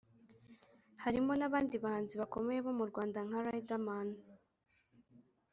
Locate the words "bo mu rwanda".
2.65-3.19